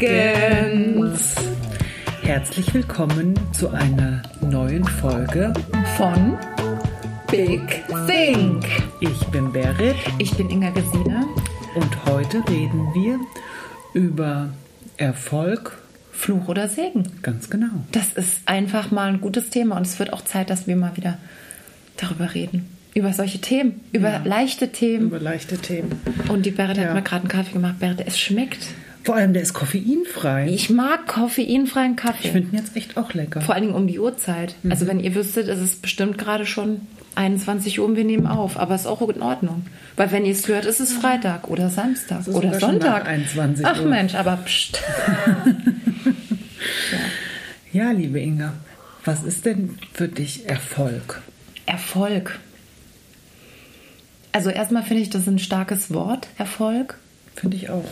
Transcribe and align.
Morgens. 0.00 1.34
Herzlich 2.22 2.72
willkommen 2.72 3.34
zu 3.52 3.68
einer 3.68 4.22
neuen 4.40 4.82
Folge 4.84 5.52
von 5.98 6.38
Big 7.30 7.60
Think. 8.06 8.64
Ich 9.00 9.18
bin 9.26 9.52
Berit 9.52 9.96
Ich 10.16 10.34
bin 10.38 10.48
Inga 10.48 10.70
Gesine. 10.70 11.26
und 11.74 12.06
heute 12.06 12.38
reden 12.48 12.88
wir 12.94 13.20
über 13.92 14.48
Erfolg. 14.96 15.76
Fluch 16.12 16.48
oder 16.48 16.68
Segen. 16.68 17.02
Ganz 17.20 17.50
genau. 17.50 17.68
Das 17.92 18.14
ist 18.14 18.40
einfach 18.46 18.90
mal 18.90 19.08
ein 19.10 19.20
gutes 19.20 19.50
Thema 19.50 19.76
und 19.76 19.86
es 19.86 19.98
wird 19.98 20.14
auch 20.14 20.22
Zeit, 20.24 20.48
dass 20.48 20.66
wir 20.66 20.76
mal 20.76 20.96
wieder 20.96 21.18
darüber 21.98 22.32
reden. 22.32 22.74
Über 22.94 23.12
solche 23.12 23.42
Themen, 23.42 23.80
über 23.92 24.08
Ja. 24.12 24.22
leichte 24.24 24.72
Themen. 24.72 25.08
Über 25.08 25.20
leichte 25.20 25.58
Themen. 25.58 26.00
Und 26.30 26.46
die 26.46 26.52
Berit 26.52 26.78
Ja. 26.78 26.84
hat 26.84 26.94
mir 26.94 27.02
gerade 27.02 27.20
einen 27.24 27.28
Kaffee 27.28 27.52
gemacht. 27.52 27.78
Berit, 27.80 28.02
es 28.06 28.18
schmeckt. 28.18 28.68
Vor 29.10 29.16
allem, 29.16 29.32
der 29.32 29.42
ist 29.42 29.54
koffeinfrei. 29.54 30.46
Ich 30.50 30.70
mag 30.70 31.08
koffeinfreien 31.08 31.96
Kaffee. 31.96 32.28
Ich 32.28 32.30
finde 32.30 32.50
ihn 32.50 32.58
jetzt 32.62 32.76
echt 32.76 32.96
auch 32.96 33.12
lecker. 33.12 33.40
Vor 33.40 33.56
allen 33.56 33.64
Dingen 33.64 33.74
um 33.74 33.88
die 33.88 33.98
Uhrzeit. 33.98 34.54
Mhm. 34.62 34.70
Also 34.70 34.86
wenn 34.86 35.00
ihr 35.00 35.16
wüsstet, 35.16 35.48
es 35.48 35.58
ist 35.60 35.82
bestimmt 35.82 36.16
gerade 36.16 36.46
schon 36.46 36.82
21 37.16 37.80
Uhr 37.80 37.86
und 37.86 37.96
wir 37.96 38.04
nehmen 38.04 38.28
auf. 38.28 38.56
Aber 38.56 38.76
es 38.76 38.82
ist 38.82 38.86
auch 38.86 39.02
in 39.08 39.20
Ordnung. 39.20 39.66
Weil 39.96 40.12
wenn 40.12 40.24
ihr 40.24 40.30
es 40.30 40.46
hört, 40.46 40.64
ist 40.64 40.78
es 40.78 40.92
Freitag 40.92 41.48
oder 41.48 41.70
Samstag 41.70 42.20
Es 42.20 42.28
oder 42.28 42.60
Sonntag. 42.60 43.02
nach 43.02 43.10
21 43.10 43.66
Ach 43.66 43.80
Uhr. 43.80 43.86
Mensch, 43.88 44.14
aber 44.14 44.36
pst. 44.36 44.80
Ja, 47.72 47.90
liebe 47.90 48.20
Inga, 48.20 48.52
was 49.04 49.24
ist 49.24 49.44
denn 49.44 49.76
für 49.92 50.06
dich 50.06 50.48
Erfolg? 50.48 51.20
Erfolg. 51.66 52.38
Also 54.30 54.50
erstmal 54.50 54.84
finde 54.84 55.02
ich 55.02 55.10
das 55.10 55.26
ein 55.26 55.40
starkes 55.40 55.92
Wort, 55.92 56.28
Erfolg. 56.38 56.96
Finde 57.34 57.56
ich 57.56 57.70
auch. 57.70 57.84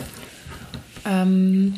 Ähm, 1.05 1.75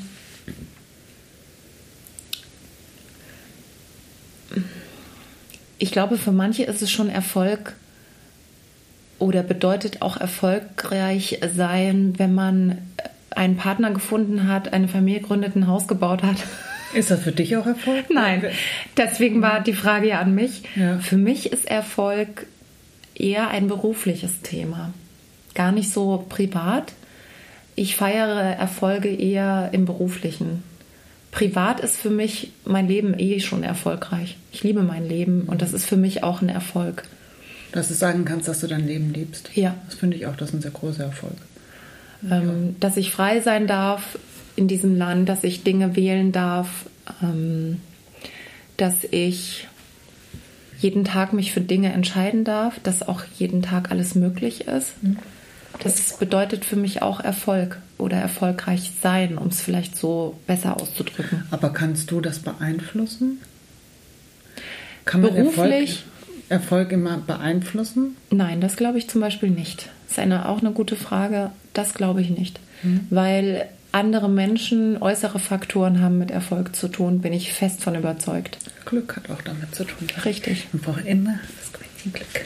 ich 5.78 5.92
glaube, 5.92 6.18
für 6.18 6.32
manche 6.32 6.64
ist 6.64 6.82
es 6.82 6.92
schon 6.92 7.10
Erfolg 7.10 7.76
oder 9.20 9.44
bedeutet 9.44 10.02
auch 10.02 10.18
erfolgreich 10.18 11.40
sein, 11.56 12.16
wenn 12.18 12.34
man 12.34 12.80
einen 13.30 13.56
Partner 13.56 13.92
gefunden 13.92 14.48
hat, 14.48 14.74
eine 14.74 14.88
Familie 14.88 15.22
gründet, 15.22 15.56
ein 15.56 15.68
Haus 15.68 15.88
gebaut 15.88 16.24
hat. 16.24 16.38
Ist 16.94 17.10
das 17.10 17.22
für 17.22 17.32
dich 17.32 17.56
auch 17.56 17.66
Erfolg? 17.66 18.10
Nein, 18.10 18.44
deswegen 18.98 19.42
war 19.42 19.62
die 19.62 19.74
Frage 19.74 20.10
ja 20.10 20.20
an 20.20 20.36
mich. 20.36 20.64
Ja. 20.76 21.00
Für 21.00 21.16
mich 21.16 21.54
ist 21.54 21.66
Erfolg 21.66 22.48
eher 23.16 23.48
ein 23.48 23.70
berufliches 23.70 24.42
Thema, 24.42 24.94
gar 25.56 25.72
nicht 25.72 25.94
so 25.94 26.26
privat. 26.28 26.92
Ich 27.82 27.96
feiere 27.96 28.58
Erfolge 28.58 29.10
eher 29.10 29.70
im 29.72 29.86
beruflichen. 29.86 30.62
Privat 31.32 31.80
ist 31.80 31.98
für 31.98 32.12
mich 32.12 32.52
mein 32.64 32.88
Leben 32.88 33.18
eh 33.18 33.40
schon 33.40 33.64
erfolgreich. 33.64 34.38
Ich 34.52 34.62
liebe 34.62 34.84
mein 34.84 35.10
Leben 35.10 35.46
und 35.48 35.64
das 35.64 35.74
ist 35.74 35.86
für 35.86 35.98
mich 35.98 36.22
auch 36.22 36.44
ein 36.44 36.50
Erfolg. 36.50 37.06
Dass 37.72 37.88
du 37.88 37.96
sagen 37.96 38.24
kannst, 38.24 38.48
dass 38.48 38.60
du 38.60 38.68
dein 38.68 38.86
Leben 38.86 39.12
liebst. 39.12 39.50
Ja. 39.56 39.74
Das 39.88 39.96
finde 39.96 40.16
ich 40.16 40.28
auch, 40.28 40.36
das 40.36 40.50
ist 40.50 40.54
ein 40.54 40.62
sehr 40.62 40.70
großer 40.70 41.06
Erfolg. 41.06 41.34
ähm, 42.30 42.76
dass 42.80 42.98
ich 42.98 43.10
frei 43.10 43.40
sein 43.42 43.66
darf 43.66 44.20
in 44.56 44.68
diesem 44.68 44.96
Land, 44.96 45.28
dass 45.28 45.44
ich 45.44 45.64
Dinge 45.64 45.96
wählen 45.96 46.32
darf, 46.32 46.86
ähm, 47.24 47.82
dass 48.78 49.06
ich 49.10 49.68
jeden 50.78 51.04
Tag 51.04 51.34
mich 51.34 51.52
für 51.52 51.62
Dinge 51.62 51.92
entscheiden 51.94 52.44
darf, 52.44 52.80
dass 52.84 53.02
auch 53.02 53.24
jeden 53.40 53.64
Tag 53.64 53.90
alles 53.90 54.14
möglich 54.14 54.68
ist. 54.68 54.94
Das 55.84 56.18
bedeutet 56.18 56.64
für 56.64 56.76
mich 56.76 57.02
auch 57.02 57.20
Erfolg 57.20 57.78
oder 57.98 58.18
erfolgreich 58.18 58.92
sein, 59.02 59.38
um 59.38 59.48
es 59.48 59.62
vielleicht 59.62 59.98
so 59.98 60.40
besser 60.48 60.80
auszudrücken. 60.80 61.44
Aber 61.52 61.72
kannst 61.72 62.12
du 62.12 62.22
das 62.22 62.40
beeinflussen? 62.40 63.40
Kann 65.06 65.22
man 65.22 65.34
Beruflich? 65.34 66.06
Erfolg, 66.50 66.50
Erfolg 66.50 66.92
immer 66.92 67.18
beeinflussen? 67.18 68.16
Nein, 68.30 68.62
das 68.62 68.76
glaube 68.76 69.00
ich 69.00 69.10
zum 69.10 69.22
Beispiel 69.22 69.50
nicht. 69.50 69.90
Das 70.08 70.18
ist 70.18 70.20
eine, 70.20 70.48
auch 70.48 70.60
eine 70.60 70.72
gute 70.72 70.96
Frage. 70.96 71.52
Das 71.74 71.94
glaube 71.94 72.22
ich 72.22 72.30
nicht. 72.30 72.60
Weil 73.10 73.68
andere 73.92 74.30
Menschen 74.30 75.02
äußere 75.02 75.40
Faktoren 75.40 76.02
haben 76.02 76.18
mit 76.18 76.32
Erfolg 76.32 76.76
zu 76.76 76.88
tun, 76.88 77.22
bin 77.22 77.34
ich 77.34 77.54
fest 77.54 77.82
von 77.82 77.96
überzeugt. 77.96 78.58
Glück 78.86 79.16
hat 79.16 79.30
auch 79.30 79.42
damit 79.42 79.76
zu 79.76 79.84
tun. 79.84 80.08
Richtig. 80.26 80.68
Man 80.72 80.82
braucht 80.82 81.06
immer 81.06 81.40
das 81.60 81.74
Quäntchen 81.74 82.14
Glück. 82.14 82.46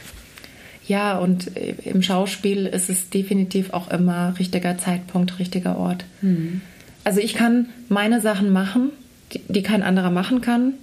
Ja, 0.87 1.17
und 1.17 1.55
äh, 1.57 1.75
im 1.83 2.01
Schauspiel 2.01 2.65
ist 2.65 2.89
es 2.89 3.09
definitiv 3.09 3.71
auch 3.71 3.89
immer 3.89 4.35
richtiger 4.37 4.77
Zeitpunkt, 4.77 5.39
richtiger 5.39 5.77
Ort. 5.77 6.05
Also 7.03 7.19
ich 7.19 7.33
kann 7.33 7.67
meine 7.89 8.21
Sachen 8.21 8.51
machen, 8.51 8.91
die, 9.33 9.41
die 9.47 9.63
kein 9.63 9.83
anderer 9.83 10.11
machen 10.11 10.41
kann. 10.41 10.73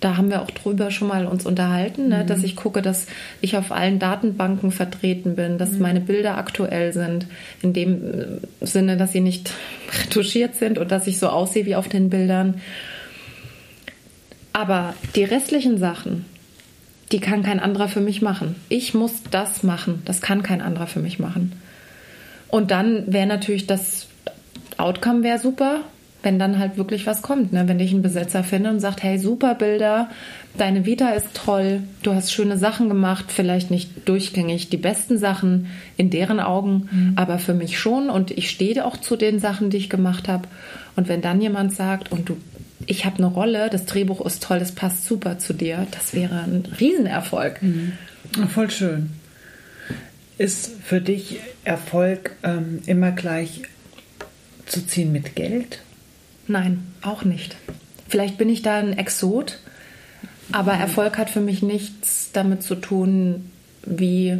Da 0.00 0.16
haben 0.16 0.30
wir 0.30 0.40
auch 0.40 0.50
drüber 0.50 0.90
schon 0.90 1.08
mal 1.08 1.26
uns 1.26 1.44
unterhalten, 1.44 2.08
ne? 2.08 2.24
dass 2.24 2.42
ich 2.42 2.56
gucke, 2.56 2.80
dass 2.80 3.06
ich 3.42 3.56
auf 3.56 3.70
allen 3.70 3.98
Datenbanken 3.98 4.70
vertreten 4.70 5.36
bin, 5.36 5.58
dass 5.58 5.72
meine 5.78 6.00
Bilder 6.00 6.38
aktuell 6.38 6.94
sind, 6.94 7.26
in 7.60 7.74
dem 7.74 8.40
äh, 8.62 8.66
Sinne, 8.66 8.96
dass 8.96 9.12
sie 9.12 9.20
nicht 9.20 9.52
retuschiert 10.04 10.56
sind 10.56 10.78
und 10.78 10.90
dass 10.90 11.06
ich 11.06 11.18
so 11.18 11.28
aussehe 11.28 11.66
wie 11.66 11.76
auf 11.76 11.88
den 11.88 12.08
Bildern. 12.08 12.60
Aber 14.54 14.94
die 15.16 15.24
restlichen 15.24 15.78
Sachen, 15.78 16.24
die 17.12 17.20
kann 17.20 17.42
kein 17.42 17.60
anderer 17.60 17.88
für 17.88 18.00
mich 18.00 18.22
machen. 18.22 18.56
Ich 18.68 18.94
muss 18.94 19.22
das 19.30 19.62
machen. 19.62 20.02
Das 20.04 20.20
kann 20.20 20.42
kein 20.42 20.60
anderer 20.60 20.86
für 20.86 21.00
mich 21.00 21.18
machen. 21.18 21.52
Und 22.48 22.70
dann 22.70 23.12
wäre 23.12 23.26
natürlich 23.26 23.66
das 23.66 24.06
Outcome 24.76 25.22
wäre 25.22 25.38
super, 25.38 25.82
wenn 26.22 26.38
dann 26.38 26.58
halt 26.58 26.76
wirklich 26.76 27.06
was 27.06 27.22
kommt. 27.22 27.52
Ne? 27.52 27.66
Wenn 27.66 27.80
ich 27.80 27.92
einen 27.92 28.02
Besetzer 28.02 28.44
finde 28.44 28.70
und 28.70 28.80
sagt, 28.80 29.02
hey, 29.02 29.18
super 29.18 29.54
Bilder, 29.54 30.10
deine 30.56 30.86
Vita 30.86 31.10
ist 31.10 31.34
toll, 31.34 31.82
du 32.02 32.14
hast 32.14 32.32
schöne 32.32 32.56
Sachen 32.56 32.88
gemacht, 32.88 33.26
vielleicht 33.28 33.70
nicht 33.70 34.08
durchgängig 34.08 34.68
die 34.68 34.76
besten 34.76 35.18
Sachen 35.18 35.66
in 35.96 36.10
deren 36.10 36.40
Augen, 36.40 37.14
aber 37.16 37.38
für 37.38 37.54
mich 37.54 37.78
schon. 37.78 38.10
Und 38.10 38.30
ich 38.32 38.50
stehe 38.50 38.84
auch 38.84 38.96
zu 38.96 39.16
den 39.16 39.38
Sachen, 39.38 39.70
die 39.70 39.78
ich 39.78 39.90
gemacht 39.90 40.28
habe. 40.28 40.48
Und 40.96 41.08
wenn 41.08 41.22
dann 41.22 41.40
jemand 41.40 41.72
sagt, 41.72 42.12
und 42.12 42.28
du, 42.28 42.36
ich 42.86 43.04
habe 43.04 43.18
eine 43.18 43.26
Rolle, 43.26 43.70
das 43.70 43.84
Drehbuch 43.86 44.24
ist 44.24 44.42
toll, 44.42 44.58
das 44.58 44.72
passt 44.72 45.04
super 45.04 45.38
zu 45.38 45.52
dir, 45.52 45.86
das 45.90 46.14
wäre 46.14 46.40
ein 46.40 46.66
Riesenerfolg. 46.78 47.60
Ah, 48.40 48.46
Voll 48.46 48.70
schön. 48.70 49.10
Ist 50.38 50.70
für 50.82 51.00
dich 51.00 51.40
Erfolg 51.64 52.36
ähm, 52.42 52.80
immer 52.86 53.12
gleich 53.12 53.62
zu 54.66 54.86
ziehen 54.86 55.12
mit 55.12 55.36
Geld? 55.36 55.80
Nein, 56.46 56.86
auch 57.02 57.24
nicht. 57.24 57.56
Vielleicht 58.08 58.38
bin 58.38 58.48
ich 58.48 58.62
da 58.62 58.78
ein 58.78 58.96
Exot, 58.96 59.58
aber 60.52 60.72
Erfolg 60.72 61.18
hat 61.18 61.30
für 61.30 61.40
mich 61.40 61.62
nichts 61.62 62.30
damit 62.32 62.62
zu 62.62 62.74
tun, 62.74 63.50
wie 63.84 64.38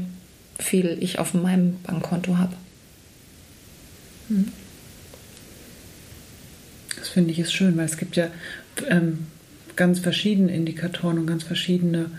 viel 0.58 0.98
ich 1.00 1.18
auf 1.18 1.34
meinem 1.34 1.78
Bankkonto 1.82 2.38
habe. 2.38 2.54
Das 4.28 4.38
finde 7.10 7.30
ich 7.32 7.38
ist 7.38 7.52
schön, 7.52 7.76
weil 7.76 7.86
es 7.86 7.96
gibt 7.96 8.16
ja 8.16 8.28
ähm, 8.88 9.26
ganz 9.76 9.98
verschiedene 9.98 10.54
Indikatoren 10.54 11.18
und 11.18 11.26
ganz 11.26 11.42
verschiedene 11.42 12.10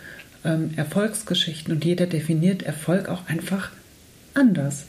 ähm, 0.43 0.71
Erfolgsgeschichten 0.75 1.73
und 1.73 1.85
jeder 1.85 2.07
definiert 2.07 2.63
Erfolg 2.63 3.09
auch 3.09 3.27
einfach 3.27 3.71
anders. 4.33 4.85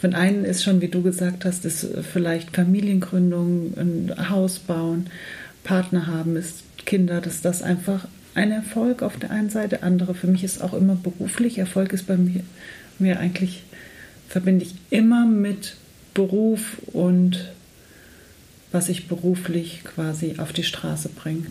Von 0.00 0.14
einen 0.14 0.44
ist 0.44 0.64
schon, 0.64 0.80
wie 0.80 0.88
du 0.88 1.02
gesagt 1.02 1.44
hast, 1.44 1.64
ist 1.64 1.86
vielleicht 2.12 2.56
Familiengründung, 2.56 3.74
ein 3.76 4.30
Haus 4.30 4.58
bauen, 4.58 5.06
Partner 5.62 6.08
haben, 6.08 6.36
ist 6.36 6.64
Kinder, 6.84 7.20
dass 7.20 7.40
das 7.40 7.62
einfach 7.62 8.08
ein 8.34 8.50
Erfolg 8.50 9.02
auf 9.02 9.16
der 9.16 9.30
einen 9.30 9.50
Seite. 9.50 9.82
Andere, 9.82 10.14
für 10.14 10.26
mich 10.26 10.42
ist 10.42 10.60
auch 10.60 10.74
immer 10.74 10.96
beruflich. 10.96 11.58
Erfolg 11.58 11.92
ist 11.92 12.06
bei 12.06 12.16
mir, 12.16 12.42
mir 12.98 13.20
eigentlich, 13.20 13.62
verbinde 14.28 14.64
ich 14.64 14.74
immer 14.90 15.26
mit 15.26 15.76
Beruf 16.14 16.78
und 16.92 17.52
was 18.72 18.88
ich 18.88 19.08
beruflich 19.08 19.82
quasi 19.84 20.36
auf 20.38 20.52
die 20.52 20.64
Straße 20.64 21.10
bringe. 21.10 21.46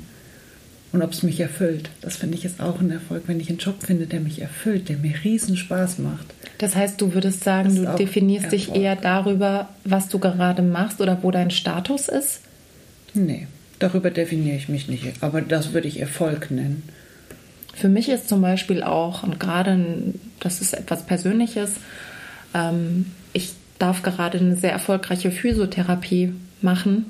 Und 0.92 1.02
ob 1.02 1.14
es 1.14 1.24
mich 1.24 1.40
erfüllt. 1.40 1.90
Das 2.02 2.18
finde 2.18 2.38
ich 2.38 2.44
ist 2.44 2.60
auch 2.60 2.82
ein 2.82 2.92
Erfolg, 2.92 3.24
wenn 3.28 3.40
ich 3.40 3.48
einen 3.48 3.60
Job 3.60 3.82
finde, 3.82 4.08
der 4.08 4.20
mich 4.20 4.42
erfüllt, 4.42 4.90
der 4.90 4.98
mir 4.98 5.14
riesen 5.24 5.56
Spaß 5.56 6.00
macht. 6.00 6.26
Das 6.58 6.76
heißt, 6.76 7.00
du 7.00 7.14
würdest 7.14 7.46
sagen, 7.46 7.76
du 7.76 7.86
definierst 7.96 8.52
dich 8.52 8.68
Erfolg. 8.68 8.84
eher 8.84 8.96
darüber, 8.98 9.70
was 9.86 10.10
du 10.10 10.20
gerade 10.20 10.62
machst 10.62 11.00
oder 11.00 11.24
wo 11.24 11.32
dein 11.32 11.50
Status 11.50 12.10
ist? 12.10 12.42
Nee, 13.14 13.48
darüber 13.80 14.12
definiere 14.12 14.58
ich 14.58 14.68
mich 14.68 14.90
nicht. 14.90 15.06
Aber 15.22 15.42
das 15.42 15.72
würde 15.72 15.88
ich 15.88 16.00
Erfolg 16.00 16.52
nennen. 16.52 16.84
Für 17.74 17.88
mich 17.88 18.10
ist 18.10 18.28
zum 18.28 18.42
Beispiel 18.42 18.84
auch, 18.84 19.24
und 19.24 19.40
gerade, 19.40 20.14
das 20.42 20.60
ist 20.60 20.74
etwas 20.74 21.06
Persönliches, 21.06 21.76
ähm, 22.54 23.06
ich 23.32 23.54
darf 23.80 24.04
gerade 24.04 24.40
eine 24.40 24.58
sehr 24.58 24.74
erfolgreiche 24.74 25.32
Physiotherapie 25.32 26.34
machen. 26.64 27.06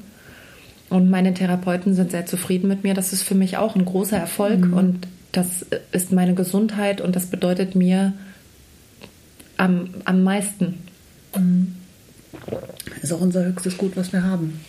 Und 0.90 1.10
meine 1.10 1.34
Therapeuten 1.34 1.96
sind 1.96 2.12
sehr 2.12 2.26
zufrieden 2.26 2.68
mit 2.68 2.84
mir. 2.84 2.94
Das 2.94 3.14
ist 3.14 3.24
für 3.24 3.36
mich 3.36 3.58
auch 3.58 3.76
ein 3.76 3.86
großer 3.86 4.18
Erfolg 4.18 4.74
und 4.74 5.08
das 5.32 5.66
ist 5.94 6.12
meine 6.12 6.34
Gesundheit 6.34 7.00
und 7.00 7.16
das 7.16 7.28
bedeutet 7.28 7.76
mir 7.76 8.14
am, 9.56 9.90
am 10.04 10.24
meisten. 10.24 10.80
Ist 13.02 13.14
auch 13.14 13.22
unser 13.22 13.46
höchstes 13.46 13.78
Gut, 13.78 13.96
was 13.96 14.12
wir 14.12 14.24
haben. 14.24 14.60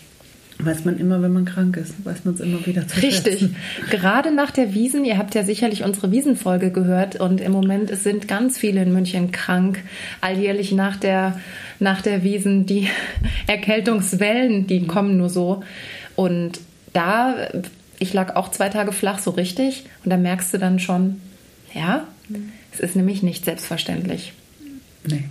Weiß 0.65 0.85
man 0.85 0.97
immer, 0.97 1.21
wenn 1.21 1.33
man 1.33 1.45
krank 1.45 1.77
ist, 1.77 1.93
weiß 2.05 2.25
man 2.25 2.35
es 2.35 2.39
immer 2.39 2.65
wieder 2.65 2.87
zu 2.87 3.01
Richtig. 3.01 3.39
schätzen. 3.39 3.55
Gerade 3.89 4.33
nach 4.33 4.51
der 4.51 4.73
Wiesen, 4.73 5.03
ihr 5.03 5.17
habt 5.17 5.35
ja 5.35 5.43
sicherlich 5.43 5.83
unsere 5.83 6.11
Wiesenfolge 6.11 6.71
gehört 6.71 7.19
und 7.19 7.41
im 7.41 7.51
Moment 7.51 7.89
sind 7.97 8.27
ganz 8.27 8.57
viele 8.57 8.81
in 8.81 8.93
München 8.93 9.31
krank. 9.31 9.79
Alljährlich 10.21 10.71
nach 10.71 10.97
der, 10.97 11.39
nach 11.79 12.01
der 12.01 12.23
Wiesen, 12.23 12.65
die 12.65 12.87
Erkältungswellen, 13.47 14.67
die 14.67 14.87
kommen 14.87 15.17
nur 15.17 15.29
so. 15.29 15.63
Und 16.15 16.59
da, 16.93 17.49
ich 17.99 18.13
lag 18.13 18.35
auch 18.35 18.51
zwei 18.51 18.69
Tage 18.69 18.91
flach 18.91 19.19
so 19.19 19.31
richtig 19.31 19.85
und 20.03 20.11
da 20.11 20.17
merkst 20.17 20.53
du 20.53 20.57
dann 20.59 20.79
schon, 20.79 21.19
ja, 21.73 22.07
es 22.71 22.79
ist 22.79 22.95
nämlich 22.95 23.23
nicht 23.23 23.45
selbstverständlich. 23.45 24.33
Nee, 25.05 25.25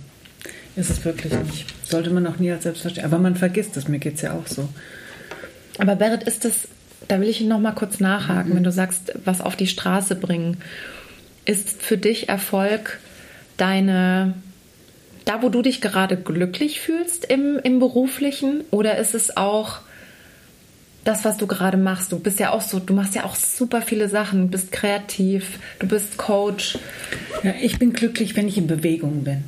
ist 0.75 0.89
es 0.89 1.03
wirklich 1.05 1.33
nicht. 1.33 1.73
Sollte 1.87 2.09
man 2.09 2.27
auch 2.27 2.37
nie 2.37 2.51
als 2.51 2.63
selbstverständlich. 2.63 3.05
Aber 3.05 3.21
man 3.21 3.35
vergisst 3.35 3.77
es, 3.77 3.87
mir 3.87 3.99
geht 3.99 4.15
es 4.15 4.21
ja 4.21 4.33
auch 4.33 4.47
so. 4.47 4.69
Aber 5.77 5.95
Berit, 5.95 6.23
ist 6.23 6.45
das, 6.45 6.67
da 7.07 7.19
will 7.19 7.29
ich 7.29 7.41
noch 7.41 7.59
mal 7.59 7.71
kurz 7.71 7.99
nachhaken, 7.99 8.55
wenn 8.55 8.63
du 8.63 8.71
sagst, 8.71 9.13
was 9.25 9.41
auf 9.41 9.55
die 9.55 9.67
Straße 9.67 10.15
bringen. 10.15 10.57
Ist 11.45 11.81
für 11.81 11.97
dich 11.97 12.29
Erfolg 12.29 12.99
deine, 13.57 14.33
da 15.25 15.41
wo 15.41 15.49
du 15.49 15.61
dich 15.61 15.81
gerade 15.81 16.17
glücklich 16.17 16.79
fühlst 16.79 17.25
im, 17.25 17.59
im 17.63 17.79
Beruflichen? 17.79 18.63
Oder 18.71 18.97
ist 18.97 19.13
es 19.13 19.35
auch 19.35 19.79
das, 21.03 21.25
was 21.25 21.37
du 21.37 21.47
gerade 21.47 21.77
machst? 21.77 22.11
Du 22.11 22.19
bist 22.19 22.39
ja 22.39 22.51
auch 22.51 22.61
so, 22.61 22.79
du 22.79 22.93
machst 22.93 23.15
ja 23.15 23.25
auch 23.25 23.35
super 23.35 23.81
viele 23.81 24.07
Sachen, 24.07 24.49
bist 24.49 24.71
kreativ, 24.71 25.59
du 25.79 25.87
bist 25.87 26.17
Coach. 26.17 26.77
Ja, 27.43 27.53
ich 27.61 27.79
bin 27.79 27.93
glücklich, 27.93 28.35
wenn 28.35 28.47
ich 28.47 28.57
in 28.57 28.67
Bewegung 28.67 29.23
bin. 29.23 29.43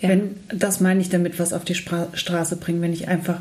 Ja. 0.00 0.10
Wenn, 0.10 0.36
das 0.48 0.80
meine 0.80 1.00
ich 1.00 1.08
damit, 1.08 1.38
was 1.38 1.52
auf 1.52 1.64
die 1.64 1.74
Spra 1.74 2.08
Straße 2.12 2.56
bringen, 2.56 2.82
wenn 2.82 2.92
ich 2.92 3.08
einfach 3.08 3.40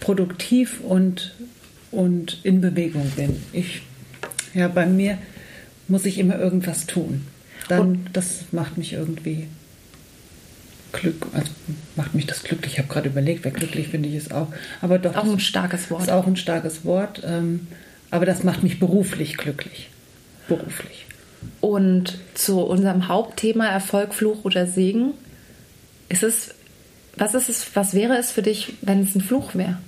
produktiv 0.00 0.80
und, 0.80 1.34
und 1.90 2.40
in 2.42 2.60
Bewegung 2.60 3.10
bin. 3.10 3.36
Ich, 3.52 3.82
ja, 4.54 4.68
bei 4.68 4.86
mir 4.86 5.18
muss 5.88 6.04
ich 6.04 6.18
immer 6.18 6.38
irgendwas 6.38 6.86
tun. 6.86 7.26
Dann, 7.68 8.06
das 8.12 8.44
macht 8.52 8.78
mich 8.78 8.94
irgendwie 8.94 9.46
Glück, 10.92 11.26
also 11.32 11.50
macht 11.94 12.14
mich 12.14 12.26
das 12.26 12.42
glücklich. 12.42 12.72
Ich 12.74 12.78
habe 12.78 12.88
gerade 12.88 13.08
überlegt, 13.08 13.44
wer 13.44 13.52
glücklich 13.52 13.88
finde 13.88 14.08
ich 14.08 14.16
es 14.16 14.32
auch. 14.32 14.48
Aber 14.80 14.98
doch, 14.98 15.14
Auch 15.14 15.24
ein 15.24 15.38
starkes 15.40 15.90
Wort. 15.90 16.02
ist 16.02 16.10
auch 16.10 16.26
ein 16.26 16.36
starkes 16.36 16.84
Wort. 16.84 17.22
Ähm, 17.24 17.68
aber 18.10 18.26
das 18.26 18.42
macht 18.42 18.62
mich 18.62 18.80
beruflich 18.80 19.36
glücklich. 19.36 19.88
Beruflich. 20.48 21.06
Und 21.60 22.18
zu 22.34 22.60
unserem 22.60 23.08
Hauptthema 23.08 23.66
Erfolg, 23.66 24.14
Fluch 24.14 24.44
oder 24.44 24.66
Segen, 24.66 25.12
ist 26.08 26.22
es, 26.22 26.54
was 27.20 27.34
ist 27.34 27.50
es, 27.50 27.76
was 27.76 27.92
wäre 27.92 28.16
es 28.16 28.30
für 28.30 28.40
dich, 28.40 28.72
wenn 28.80 29.02
es 29.02 29.14
ein 29.14 29.20
Fluch 29.20 29.54
wäre? 29.54 29.78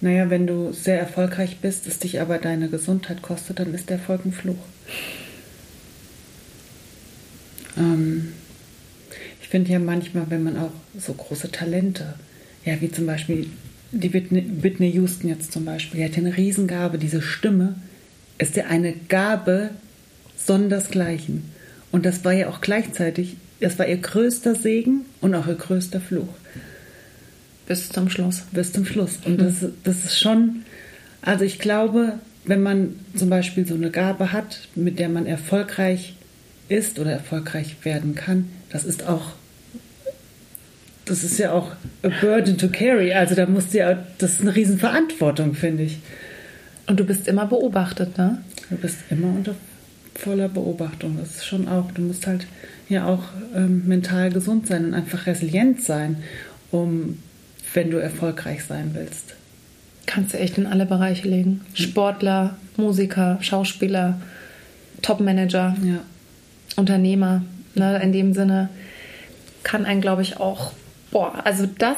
Naja, 0.00 0.30
wenn 0.30 0.46
du 0.46 0.72
sehr 0.72 0.98
erfolgreich 0.98 1.58
bist, 1.60 1.86
es 1.86 1.98
dich 1.98 2.20
aber 2.22 2.38
deine 2.38 2.70
Gesundheit 2.70 3.20
kostet, 3.20 3.58
dann 3.58 3.74
ist 3.74 3.90
der 3.90 3.98
Erfolg 3.98 4.24
ein 4.24 4.32
Fluch. 4.32 4.56
Ähm, 7.76 8.32
ich 9.42 9.48
finde 9.48 9.70
ja 9.70 9.78
manchmal, 9.78 10.30
wenn 10.30 10.42
man 10.42 10.56
auch 10.56 10.72
so 10.98 11.12
große 11.12 11.52
Talente, 11.52 12.14
ja, 12.64 12.80
wie 12.80 12.90
zum 12.90 13.04
Beispiel 13.04 13.50
die 13.92 14.12
Whitney, 14.12 14.90
Houston 14.92 15.28
jetzt 15.28 15.52
zum 15.52 15.66
Beispiel, 15.66 16.00
die 16.00 16.06
hat 16.06 16.16
eine 16.16 16.34
Riesengabe, 16.34 16.96
diese 16.96 17.20
Stimme 17.20 17.74
ist 18.38 18.56
ja 18.56 18.66
eine 18.68 18.94
Gabe 18.94 19.70
sondersgleichen. 20.36 21.44
Und 21.92 22.06
das 22.06 22.24
war 22.24 22.32
ja 22.32 22.48
auch 22.48 22.62
gleichzeitig, 22.62 23.36
das 23.60 23.78
war 23.78 23.86
ihr 23.86 23.96
größter 23.96 24.54
Segen 24.54 25.06
und 25.20 25.34
auch 25.34 25.46
ihr 25.46 25.54
größter 25.54 26.00
Fluch 26.00 26.28
Bis 27.66 27.88
zum 27.88 28.08
Schluss. 28.10 28.42
bis 28.52 28.72
zum 28.72 28.84
Schluss. 28.84 29.18
Und 29.24 29.38
das, 29.40 29.64
das 29.84 30.04
ist 30.04 30.20
schon, 30.20 30.64
also 31.22 31.44
ich 31.44 31.58
glaube, 31.58 32.14
wenn 32.44 32.62
man 32.62 32.96
zum 33.16 33.28
Beispiel 33.28 33.66
so 33.66 33.74
eine 33.74 33.90
Gabe 33.90 34.32
hat, 34.32 34.68
mit 34.74 34.98
der 34.98 35.08
man 35.08 35.26
erfolgreich 35.26 36.14
ist 36.68 36.98
oder 36.98 37.12
erfolgreich 37.12 37.76
werden 37.82 38.14
kann, 38.14 38.48
das 38.70 38.84
ist 38.84 39.06
auch, 39.06 39.32
das 41.04 41.24
ist 41.24 41.38
ja 41.38 41.52
auch 41.52 41.72
a 42.02 42.08
burden 42.20 42.58
to 42.58 42.68
carry. 42.68 43.12
Also 43.12 43.34
da 43.34 43.46
musst 43.46 43.74
du 43.74 43.78
ja, 43.78 44.04
das 44.18 44.34
ist 44.34 44.40
eine 44.42 44.54
Riesenverantwortung, 44.54 45.54
finde 45.54 45.84
ich. 45.84 45.98
Und 46.86 47.00
du 47.00 47.04
bist 47.04 47.26
immer 47.26 47.46
beobachtet, 47.46 48.16
ne? 48.18 48.42
Du 48.70 48.76
bist 48.76 48.98
immer 49.10 49.28
unter 49.28 49.54
voller 50.14 50.48
Beobachtung. 50.48 51.16
Das 51.18 51.36
ist 51.36 51.46
schon 51.46 51.68
auch, 51.68 51.90
du 51.92 52.02
musst 52.02 52.26
halt 52.26 52.46
ja 52.88 53.06
auch 53.06 53.22
ähm, 53.54 53.82
mental 53.86 54.30
gesund 54.30 54.66
sein 54.66 54.86
und 54.86 54.94
einfach 54.94 55.26
resilient 55.26 55.82
sein, 55.82 56.22
um, 56.70 57.18
wenn 57.74 57.90
du 57.90 57.98
erfolgreich 57.98 58.64
sein 58.64 58.90
willst. 58.94 59.34
Kannst 60.06 60.34
du 60.34 60.38
echt 60.38 60.56
in 60.56 60.66
alle 60.66 60.86
Bereiche 60.86 61.28
legen. 61.28 61.62
Sportler, 61.74 62.56
Musiker, 62.76 63.38
Schauspieler, 63.40 64.20
Topmanager, 65.02 65.76
Ja. 65.82 66.00
Unternehmer. 66.76 67.42
Ne? 67.74 68.00
In 68.02 68.12
dem 68.12 68.32
Sinne 68.34 68.68
kann 69.62 69.84
einen, 69.84 70.00
glaube 70.00 70.22
ich, 70.22 70.38
auch, 70.38 70.72
boah, 71.10 71.44
also 71.44 71.66
das, 71.66 71.96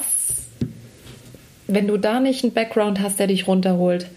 wenn 1.67 1.87
du 1.87 1.97
da 1.97 2.19
nicht 2.19 2.43
einen 2.43 2.53
Background 2.53 2.99
hast, 2.99 3.19
der 3.19 3.27
dich 3.27 3.47
runterholt, 3.47 4.07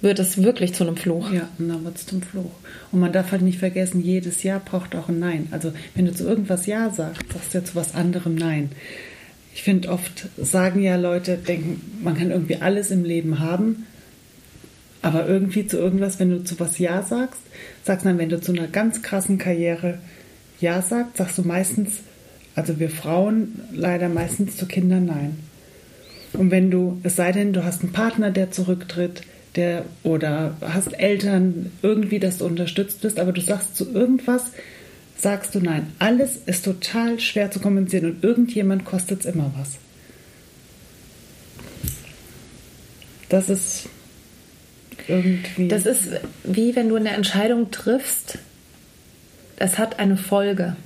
wird 0.00 0.18
es 0.18 0.42
wirklich 0.42 0.74
zu 0.74 0.84
einem 0.84 0.96
Fluch. 0.96 1.30
Ja, 1.32 1.48
und 1.58 1.68
dann 1.68 1.84
wird 1.84 1.96
es 1.96 2.06
zum 2.06 2.22
Fluch. 2.22 2.52
Und 2.90 3.00
man 3.00 3.12
darf 3.12 3.32
halt 3.32 3.42
nicht 3.42 3.58
vergessen, 3.58 4.00
jedes 4.00 4.42
Ja 4.42 4.60
braucht 4.64 4.94
auch 4.96 5.08
ein 5.08 5.18
Nein. 5.18 5.48
Also 5.50 5.72
wenn 5.94 6.06
du 6.06 6.14
zu 6.14 6.24
irgendwas 6.24 6.66
Ja 6.66 6.90
sagst, 6.90 7.22
sagst 7.32 7.54
du 7.54 7.58
ja 7.58 7.64
zu 7.64 7.74
was 7.74 7.94
anderem 7.94 8.34
Nein. 8.34 8.70
Ich 9.54 9.62
finde 9.62 9.90
oft 9.90 10.28
sagen 10.38 10.80
ja 10.82 10.96
Leute, 10.96 11.36
denken, 11.36 12.00
man 12.02 12.16
kann 12.16 12.30
irgendwie 12.30 12.56
alles 12.56 12.90
im 12.90 13.04
Leben 13.04 13.40
haben, 13.40 13.86
aber 15.02 15.26
irgendwie 15.26 15.66
zu 15.66 15.76
irgendwas, 15.76 16.18
wenn 16.18 16.30
du 16.30 16.44
zu 16.44 16.58
was 16.60 16.78
Ja 16.78 17.02
sagst, 17.02 17.40
sagst 17.84 18.06
dann, 18.06 18.18
wenn 18.18 18.28
du 18.28 18.40
zu 18.40 18.52
einer 18.52 18.68
ganz 18.68 19.02
krassen 19.02 19.38
Karriere 19.38 19.98
Ja 20.60 20.82
sagst, 20.82 21.16
sagst 21.16 21.38
du 21.38 21.42
meistens, 21.42 22.00
also 22.54 22.78
wir 22.78 22.90
Frauen 22.90 23.60
leider 23.72 24.08
meistens 24.08 24.56
zu 24.56 24.66
Kindern 24.66 25.06
Nein. 25.06 25.38
Und 26.32 26.50
wenn 26.50 26.70
du, 26.70 27.00
es 27.02 27.16
sei 27.16 27.32
denn, 27.32 27.52
du 27.52 27.64
hast 27.64 27.82
einen 27.82 27.92
Partner, 27.92 28.30
der 28.30 28.50
zurücktritt, 28.50 29.22
der 29.56 29.84
oder 30.02 30.56
hast 30.60 30.98
Eltern 30.98 31.72
irgendwie, 31.82 32.20
dass 32.20 32.38
du 32.38 32.46
unterstützt 32.46 33.00
bist, 33.00 33.18
aber 33.18 33.32
du 33.32 33.40
sagst 33.40 33.76
zu 33.76 33.90
irgendwas, 33.90 34.44
sagst 35.16 35.54
du 35.54 35.60
nein. 35.60 35.92
Alles 35.98 36.38
ist 36.46 36.64
total 36.64 37.20
schwer 37.20 37.50
zu 37.50 37.60
kompensieren 37.60 38.12
und 38.12 38.24
irgendjemand 38.24 38.84
kostet 38.84 39.20
es 39.20 39.26
immer 39.26 39.52
was. 39.56 39.78
Das 43.28 43.48
ist 43.48 43.88
irgendwie. 45.08 45.68
Das 45.68 45.86
ist 45.86 46.08
wie 46.44 46.74
wenn 46.76 46.88
du 46.88 46.96
eine 46.96 47.10
Entscheidung 47.10 47.70
triffst, 47.70 48.38
es 49.56 49.78
hat 49.78 49.98
eine 49.98 50.16
Folge. 50.16 50.76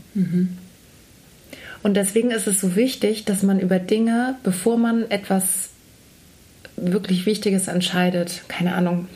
Und 1.83 1.95
deswegen 1.95 2.31
ist 2.31 2.47
es 2.47 2.61
so 2.61 2.77
wichtig, 2.77 3.25
dass 3.25 3.43
man 3.43 3.61
über 3.61 3.79
Dinge, 3.79 4.37
bevor 4.43 4.79
man 4.79 5.11
etwas 5.11 5.71
wirklich 6.77 7.27
Wichtiges 7.27 7.69
entscheidet, 7.69 8.43
keine 8.49 8.75
Ahnung, 8.75 9.09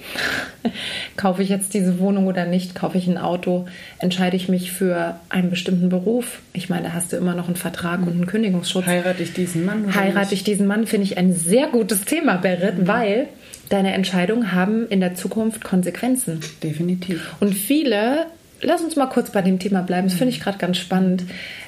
kaufe 1.17 1.43
ich 1.43 1.49
jetzt 1.49 1.75
diese 1.75 1.99
Wohnung 1.99 2.27
oder 2.27 2.47
nicht, 2.47 2.75
kaufe 2.75 2.99
ich 2.99 3.07
ein 3.07 3.19
Auto, 3.19 3.67
entscheide 3.99 4.37
ich 4.37 4.49
mich 4.49 4.73
für 4.73 5.19
einen 5.29 5.51
bestimmten 5.51 5.89
Beruf. 5.89 6.41
Ich 6.53 6.69
meine, 6.69 6.89
da 6.89 6.93
hast 6.93 7.13
du 7.13 7.17
immer 7.17 7.35
noch 7.35 7.47
einen 7.47 7.57
Vertrag 7.57 8.01
und 8.03 8.13
einen 8.13 8.27
Kündigungsschutz. 8.27 8.87
heirate 8.87 9.23
ich 9.23 9.33
diesen 9.33 9.65
Mann 9.65 9.85
oder 9.85 9.95
Heirate 9.95 10.35
ich 10.35 10.45
diesen 10.45 10.67
Mann, 10.67 10.87
finde 10.87 11.05
ich 11.05 11.19
ein 11.19 11.33
sehr 11.33 11.67
gutes 11.69 12.03
Thema, 12.03 12.37
Berit, 12.37 12.87
weil 12.87 13.29
deine 13.69 13.93
Entscheidungen 13.93 14.53
haben 14.53 14.87
in 14.89 15.01
der 15.01 15.15
Zukunft 15.15 15.65
Konsequenzen. 15.65 16.41
Definitiv. 16.63 17.35
Und 17.41 17.55
viele, 17.55 18.27
lass 18.63 18.83
uns 18.83 18.97
mal 18.97 19.07
kurz 19.07 19.31
bei 19.31 19.43
dem 19.43 19.59
Thema 19.59 19.83
bleiben, 19.83 20.09
das 20.09 20.17
finde 20.17 20.33
ich 20.33 20.41
gerade 20.41 20.59
ganz 20.59 20.79
spannend, 20.79 21.25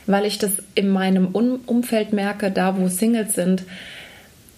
weil 0.07 0.25
ich 0.25 0.39
das 0.39 0.63
in 0.75 0.89
meinem 0.89 1.27
um 1.27 1.61
Umfeld 1.67 2.13
merke, 2.13 2.51
da 2.51 2.79
wo 2.79 2.89
Singles 2.89 3.35
sind 3.35 3.65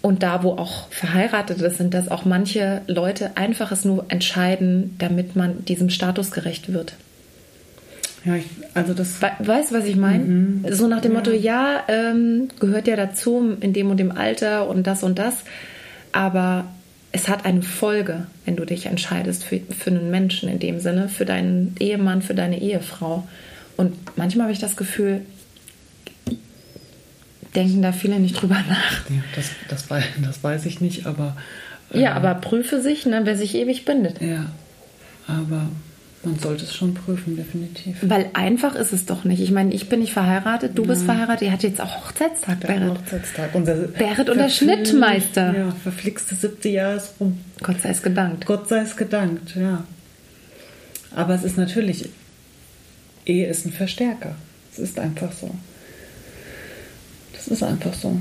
und 0.02 0.23
da 0.23 0.42
wo 0.42 0.52
auch 0.52 0.88
Verheiratete 0.90 1.71
sind, 1.71 1.94
dass 1.94 2.09
auch 2.09 2.25
manche 2.25 2.82
Leute 2.88 3.37
einfach 3.37 3.73
es 3.73 3.85
nur 3.85 4.04
entscheiden, 4.09 4.97
damit 4.99 5.37
man 5.37 5.64
diesem 5.64 5.90
Status 5.90 6.32
gerecht 6.32 6.73
wird. 6.73 6.94
Ja, 8.25 8.37
ich, 8.37 8.47
also 8.75 8.94
das. 8.94 9.21
We 9.21 9.30
weißt 9.38 9.71
du, 9.71 9.78
was 9.78 9.85
ich 9.87 9.97
meine? 9.97 10.61
So 10.73 10.87
nach 10.87 11.00
dem 11.00 11.14
Motto, 11.14 11.30
ja, 11.32 11.82
ähm, 11.88 12.49
gehört 12.61 12.87
ja 12.87 12.97
dazu 12.97 13.56
in 13.61 13.73
dem 13.73 13.90
und 13.90 13.97
dem 13.97 14.12
Alter 14.12 14.68
und 14.68 14.87
das 14.87 15.02
und 15.02 15.18
das, 15.18 15.38
aber 16.12 16.66
es 17.12 17.28
hat 17.28 17.44
eine 17.44 17.62
Folge, 17.62 18.26
wenn 18.44 18.56
du 18.56 18.64
dich 18.64 18.87
entscheidest 18.87 19.44
für, 19.44 19.61
für 19.61 19.90
einen 19.90 20.11
Menschen 20.11 20.49
in 20.49 20.59
dem 20.59 20.80
Sinne, 20.80 21.09
für 21.09 21.25
deinen 21.25 21.75
Ehemann, 21.78 22.23
für 22.23 22.35
deine 22.35 22.61
Ehefrau. 22.61 23.26
Und 23.76 23.94
manchmal 24.16 24.44
habe 24.44 24.52
ich 24.52 24.61
das 24.61 24.76
Gefühl, 24.76 25.23
denken 27.54 27.82
da 27.82 27.92
viele 27.92 28.18
nicht 28.18 28.35
drüber 28.40 28.56
nach. 28.68 29.11
Ja, 29.11 29.23
das, 29.37 29.50
das, 29.68 29.90
weiß, 29.90 30.04
das 30.25 30.42
weiß 30.42 30.66
ich 30.66 30.80
nicht, 30.80 31.06
aber. 31.06 31.37
Ja, 31.92 32.14
aber 32.14 32.35
prüfe 32.35 32.80
sich, 32.80 33.04
ne, 33.06 33.21
wer 33.25 33.37
sich 33.37 33.54
ewig 33.54 33.85
bindet. 33.85 34.21
Ja, 34.23 34.47
aber 35.26 35.66
Man 36.25 36.38
sollte 36.38 36.64
es 36.64 36.75
schon 36.75 36.94
prüfen, 36.94 37.37
definitiv. 37.37 37.97
Weil 38.02 38.30
einfach 38.32 38.76
ist 38.76 38.92
es 38.92 39.06
doch 39.06 39.25
nicht. 39.25 39.40
Ich 39.42 39.50
meine, 39.50 39.75
ich 39.75 39.88
bin 39.88 39.99
nicht 39.99 40.12
verheiratet, 40.12 40.78
du 40.78 40.87
bist 40.87 41.02
verheiratet, 41.02 41.42
ihr 41.42 41.52
hattet 41.52 41.71
jetzt 41.71 41.80
auch 41.80 42.06
Hochzeitstag, 42.06 42.61
Berit. 42.61 42.90
Hochzeitstag. 42.90 43.50
Unser 43.54 43.75
Berit 43.75 44.30
und 44.30 44.38
der 44.38 44.49
Schnittmeister. 44.49 45.56
Ja, 45.56 45.76
verflixte 45.82 46.37
siebte 46.37 46.68
Jahr 46.68 46.94
ist 46.94 47.14
rum. 47.18 47.40
Gott 47.61 47.82
sei 47.82 47.88
es 47.88 48.02
gedankt. 48.02 48.47
Gott 48.47 48.68
sei 48.68 48.82
es 48.82 48.97
gedankt, 48.97 49.56
ja. 49.56 49.82
Aber 51.14 51.35
es 51.35 51.42
ist 51.42 51.56
natürlich, 51.59 52.09
Ehe 53.26 53.49
ist 53.49 53.66
ein 53.66 53.73
Verstärker. 53.73 54.37
Es 54.73 54.78
ist 54.78 55.00
einfach 55.00 55.32
so. 55.32 55.50
Das 57.44 57.58
ist 57.58 57.62
einfach 57.62 57.94
so. 57.94 58.16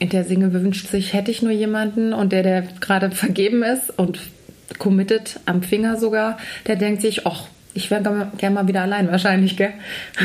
Und 0.00 0.12
der 0.12 0.24
Single 0.24 0.52
wünscht 0.52 0.88
sich, 0.88 1.12
hätte 1.12 1.30
ich 1.30 1.42
nur 1.42 1.52
jemanden 1.52 2.12
und 2.12 2.32
der, 2.32 2.42
der 2.42 2.62
gerade 2.80 3.10
vergeben 3.12 3.62
ist 3.62 3.96
und 3.98 4.20
committed 4.78 5.40
am 5.46 5.62
Finger 5.62 5.96
sogar, 5.96 6.38
der 6.66 6.76
denkt 6.76 7.02
sich, 7.02 7.26
ach, 7.26 7.46
ich 7.74 7.90
wäre 7.90 8.30
gerne 8.38 8.54
mal 8.54 8.68
wieder 8.68 8.82
allein 8.82 9.10
wahrscheinlich, 9.10 9.56
gell? 9.56 9.72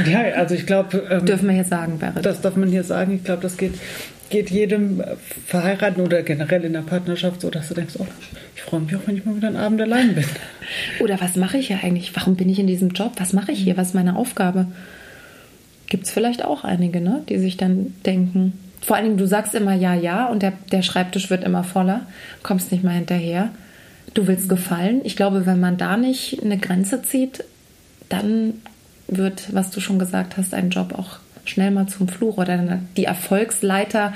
Ja, 0.05 0.21
also 0.35 0.53
ich 0.53 0.65
glaube, 0.65 1.07
ähm, 1.09 1.25
Dürfen 1.25 1.47
wir 1.47 1.55
hier 1.55 1.63
sagen, 1.63 1.97
Berit. 1.97 2.25
das 2.25 2.41
darf 2.41 2.55
man 2.55 2.69
hier 2.69 2.83
sagen. 2.83 3.15
Ich 3.15 3.23
glaube, 3.23 3.41
das 3.41 3.57
geht, 3.57 3.73
geht 4.29 4.51
jedem 4.51 5.01
äh, 5.01 5.15
Verheiraten 5.47 6.03
oder 6.03 6.21
generell 6.21 6.63
in 6.63 6.73
der 6.73 6.81
Partnerschaft 6.81 7.41
so, 7.41 7.49
dass 7.49 7.69
du 7.69 7.73
denkst, 7.73 7.95
oh, 7.97 8.05
ich 8.55 8.61
freue 8.61 8.81
mich 8.81 8.95
auch, 8.95 9.01
wenn 9.05 9.17
ich 9.17 9.25
mal 9.25 9.35
wieder 9.35 9.47
einen 9.47 9.57
Abend 9.57 9.81
allein 9.81 10.13
bin. 10.13 10.25
Oder 10.99 11.19
was 11.19 11.35
mache 11.35 11.57
ich 11.57 11.67
hier 11.67 11.79
eigentlich? 11.83 12.15
Warum 12.15 12.35
bin 12.35 12.49
ich 12.49 12.59
in 12.59 12.67
diesem 12.67 12.89
Job? 12.89 13.13
Was 13.17 13.33
mache 13.33 13.51
ich 13.51 13.59
hier? 13.59 13.77
Was 13.77 13.89
ist 13.89 13.95
meine 13.95 14.15
Aufgabe? 14.15 14.67
Gibt 15.89 16.05
es 16.05 16.11
vielleicht 16.11 16.45
auch 16.45 16.63
einige, 16.63 17.01
ne? 17.01 17.23
die 17.27 17.39
sich 17.39 17.57
dann 17.57 17.95
denken. 18.05 18.53
Vor 18.81 18.95
allen 18.95 19.05
Dingen, 19.05 19.17
du 19.17 19.27
sagst 19.27 19.55
immer 19.55 19.73
ja, 19.73 19.93
ja 19.93 20.27
und 20.27 20.41
der, 20.41 20.53
der 20.71 20.83
Schreibtisch 20.83 21.29
wird 21.29 21.43
immer 21.43 21.63
voller, 21.63 22.05
kommst 22.43 22.71
nicht 22.71 22.83
mal 22.83 22.91
hinterher. 22.91 23.49
Du 24.13 24.27
willst 24.27 24.47
gefallen. 24.49 25.01
Ich 25.03 25.15
glaube, 25.15 25.45
wenn 25.45 25.59
man 25.59 25.77
da 25.77 25.97
nicht 25.97 26.41
eine 26.41 26.57
Grenze 26.57 27.01
zieht, 27.01 27.43
dann 28.07 28.55
wird, 29.07 29.53
was 29.53 29.71
du 29.71 29.79
schon 29.79 29.99
gesagt 29.99 30.37
hast, 30.37 30.53
ein 30.53 30.69
Job 30.69 30.93
auch 30.97 31.19
schnell 31.45 31.71
mal 31.71 31.87
zum 31.87 32.07
Fluch 32.07 32.37
oder 32.37 32.79
die 32.95 33.05
Erfolgsleiter 33.05 34.13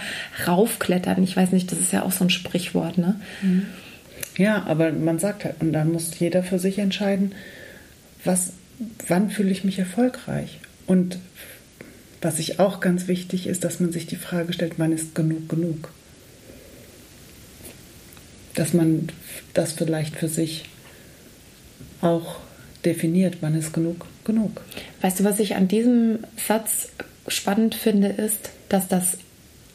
raufklettern. 0.47 1.23
Ich 1.23 1.35
weiß 1.35 1.51
nicht, 1.51 1.71
das 1.71 1.79
ist 1.79 1.91
ja 1.91 2.03
auch 2.03 2.11
so 2.11 2.23
ein 2.23 2.29
Sprichwort, 2.29 2.97
ne? 2.97 3.19
Ja, 4.37 4.63
aber 4.67 4.91
man 4.91 5.19
sagt 5.19 5.45
halt, 5.45 5.55
und 5.59 5.73
dann 5.73 5.91
muss 5.91 6.17
jeder 6.19 6.43
für 6.43 6.59
sich 6.59 6.79
entscheiden, 6.79 7.33
was, 8.23 8.53
wann 9.07 9.29
fühle 9.29 9.51
ich 9.51 9.63
mich 9.63 9.79
erfolgreich? 9.79 10.59
Und 10.87 11.17
was 12.23 12.39
ich 12.39 12.59
auch 12.59 12.79
ganz 12.79 13.07
wichtig 13.07 13.47
ist, 13.47 13.63
dass 13.63 13.79
man 13.79 13.91
sich 13.91 14.07
die 14.07 14.15
Frage 14.15 14.53
stellt, 14.53 14.73
wann 14.77 14.91
ist 14.91 15.15
genug 15.15 15.49
genug? 15.49 15.89
Dass 18.55 18.73
man 18.73 19.09
das 19.53 19.73
vielleicht 19.73 20.15
für 20.15 20.27
sich 20.27 20.65
auch 22.01 22.37
definiert, 22.85 23.37
wann 23.41 23.55
ist 23.55 23.73
genug 23.73 24.05
genug? 24.23 24.61
Weißt 25.01 25.19
du, 25.19 25.23
was 25.23 25.39
ich 25.39 25.55
an 25.55 25.67
diesem 25.67 26.19
Satz 26.47 26.89
spannend 27.27 27.75
finde, 27.75 28.07
ist, 28.07 28.51
dass 28.69 28.87
das 28.87 29.17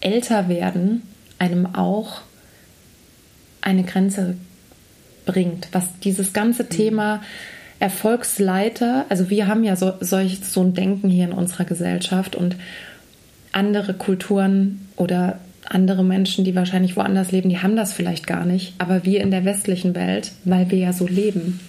Älterwerden 0.01 1.03
einem 1.39 1.75
auch 1.75 2.23
eine 3.61 3.85
Grenze 3.85 4.37
bringt, 5.27 5.69
was 5.73 5.85
dieses 6.03 6.33
ganze 6.33 6.69
Thema 6.69 7.23
Erfolgsleiter, 7.81 9.07
also 9.09 9.31
wir 9.31 9.47
haben 9.47 9.65
ja 9.65 9.77
so, 9.77 9.93
solch, 10.01 10.41
so 10.43 10.63
ein 10.63 10.75
Denken 10.75 11.09
hier 11.09 11.27
in 11.27 11.33
unserer 11.33 11.65
Gesellschaft 11.65 12.35
und 12.35 12.57
andere 13.53 13.95
Kulturen 13.95 14.89
oder 14.97 15.39
andere 15.69 16.03
Menschen, 16.03 16.45
die 16.45 16.55
wahrscheinlich 16.55 16.97
woanders 16.97 17.31
leben, 17.31 17.49
die 17.49 17.59
haben 17.59 17.77
das 17.77 17.93
vielleicht 17.93 18.27
gar 18.27 18.45
nicht, 18.45 18.75
aber 18.79 19.05
wir 19.05 19.21
in 19.21 19.31
der 19.31 19.45
westlichen 19.45 19.95
Welt, 19.95 20.33
weil 20.45 20.71
wir 20.71 20.79
ja 20.79 20.93
so 20.93 21.07
leben, 21.07 21.61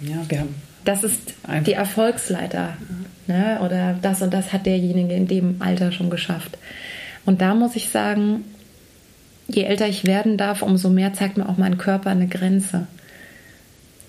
Ja, 0.00 0.16
wir 0.28 0.40
haben 0.40 0.54
das 0.84 1.04
ist 1.04 1.34
die 1.66 1.74
Erfolgsleiter. 1.74 2.76
Ne? 3.26 3.60
Oder 3.64 3.94
das 4.00 4.22
und 4.22 4.32
das 4.32 4.52
hat 4.52 4.66
derjenige 4.66 5.14
in 5.14 5.26
dem 5.26 5.56
Alter 5.60 5.92
schon 5.92 6.10
geschafft. 6.10 6.58
Und 7.26 7.42
da 7.42 7.54
muss 7.54 7.76
ich 7.76 7.90
sagen, 7.90 8.44
je 9.46 9.64
älter 9.64 9.86
ich 9.86 10.04
werden 10.04 10.36
darf, 10.36 10.62
umso 10.62 10.88
mehr 10.88 11.12
zeigt 11.12 11.36
mir 11.36 11.48
auch 11.48 11.58
mein 11.58 11.78
Körper 11.78 12.10
eine 12.10 12.28
Grenze. 12.28 12.86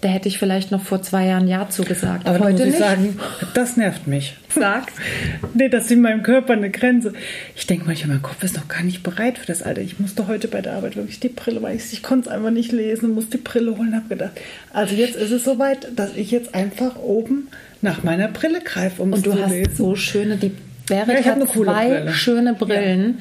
Da 0.02 0.10
hätte 0.10 0.28
ich 0.28 0.40
vielleicht 0.40 0.72
noch 0.72 0.82
vor 0.82 1.04
zwei 1.04 1.28
Jahren 1.28 1.48
Ja 1.48 1.70
zugesagt. 1.70 2.26
Aber 2.28 2.40
Heute 2.40 2.52
muss 2.54 2.60
ich 2.62 2.66
nicht. 2.68 2.78
sagen, 2.80 3.20
das 3.54 3.78
nervt 3.78 4.08
mich. 4.08 4.36
Sag. 4.50 4.88
Nee, 5.54 5.70
das 5.70 5.86
ist 5.86 5.92
in 5.92 6.02
meinem 6.02 6.24
Körper 6.24 6.54
eine 6.54 6.70
Grenze. 6.72 7.14
Ich 7.56 7.68
denke 7.68 7.86
manchmal, 7.86 8.16
mein 8.16 8.22
Kopf 8.24 8.42
ist 8.44 8.56
noch 8.56 8.68
gar 8.68 8.84
nicht 8.84 9.04
bereit 9.04 9.38
für 9.38 9.46
das 9.46 9.62
Alter. 9.62 9.82
Ich 9.82 10.00
musste 10.00 10.28
heute 10.28 10.48
bei 10.48 10.62
der 10.62 10.74
Arbeit 10.74 10.96
wirklich 10.96 11.20
die 11.20 11.28
Brille, 11.30 11.62
weil 11.62 11.76
ich, 11.76 11.92
ich 11.94 12.02
konnte 12.02 12.30
es 12.30 12.36
einfach 12.36 12.50
nicht 12.52 12.72
lesen, 12.72 13.14
musste 13.14 13.38
die 13.38 13.44
Brille 13.44 13.78
holen, 13.78 13.94
habe 13.96 14.08
gedacht, 14.10 14.32
also 14.74 14.96
jetzt 14.96 15.16
ist 15.18 15.32
es 15.32 15.44
soweit, 15.44 15.88
dass 15.96 16.16
ich 16.16 16.32
jetzt 16.32 16.56
einfach 16.56 16.96
oben 16.98 17.50
nach 17.82 18.02
meiner 18.04 18.28
Brille 18.30 18.62
greife, 18.62 19.02
um 19.04 19.12
es 19.14 19.18
Und 19.20 19.26
du 19.28 19.32
zu 19.34 19.44
hast 19.44 19.52
lesen. 19.52 19.76
so 19.76 19.96
schöne, 19.96 20.38
die 20.38 20.52
Ja, 20.90 21.04
Berit 21.06 21.20
ich 21.22 21.28
hab 21.28 21.40
hat 21.42 21.50
zwei 21.50 21.88
Brille. 21.90 22.14
schöne 22.14 22.54
Brillen. 22.54 23.20